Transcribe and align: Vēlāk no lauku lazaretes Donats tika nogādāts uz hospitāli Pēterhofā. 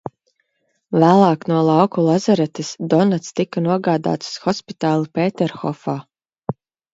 Vēlāk 1.01 1.43
no 1.51 1.59
lauku 1.67 2.05
lazaretes 2.05 2.71
Donats 2.93 3.35
tika 3.41 3.63
nogādāts 3.67 4.33
uz 4.33 4.41
hospitāli 4.47 5.13
Pēterhofā. 5.21 5.97